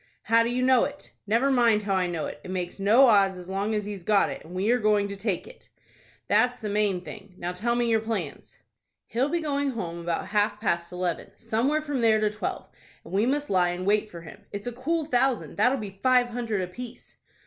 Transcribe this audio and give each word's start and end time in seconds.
"How 0.23 0.41
do 0.41 0.49
you 0.49 0.63
know 0.63 0.83
it?" 0.85 1.11
"Never 1.27 1.51
mind 1.51 1.83
how 1.83 1.93
I 1.93 2.07
know 2.07 2.25
it. 2.25 2.41
It 2.43 2.49
makes 2.49 2.79
no 2.79 3.05
odds 3.05 3.37
as 3.37 3.47
long 3.49 3.75
as 3.75 3.85
he's 3.85 4.01
got 4.01 4.31
it, 4.31 4.43
and 4.43 4.55
we 4.55 4.71
are 4.71 4.79
going 4.79 5.07
to 5.09 5.15
take 5.15 5.45
it." 5.45 5.69
"That's 6.27 6.57
the 6.57 6.71
main 6.71 7.01
thing. 7.01 7.35
Now 7.37 7.51
tell 7.51 7.75
me 7.75 7.85
your 7.87 7.99
plans." 7.99 8.57
"He'll 9.05 9.29
be 9.29 9.41
going 9.41 9.69
home 9.73 9.99
about 9.99 10.29
half 10.29 10.59
past 10.59 10.91
eleven, 10.91 11.29
somewhere 11.37 11.83
from 11.83 12.01
there 12.01 12.19
to 12.19 12.31
twelve, 12.31 12.67
and 13.05 13.13
we 13.13 13.27
must 13.27 13.51
lie 13.51 13.69
in 13.69 13.85
wait 13.85 14.09
for 14.09 14.21
him. 14.21 14.41
It's 14.51 14.65
a 14.65 14.71
cool 14.71 15.05
thousand, 15.05 15.57
that'll 15.57 15.77
be 15.77 15.99
five 16.01 16.29
hundred 16.29 16.61
apiece." 16.63 17.17